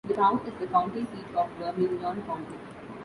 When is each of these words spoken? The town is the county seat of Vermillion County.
The 0.03 0.15
town 0.15 0.39
is 0.47 0.53
the 0.59 0.65
county 0.65 1.05
seat 1.13 1.35
of 1.35 1.47
Vermillion 1.59 1.99
County. 2.23 2.57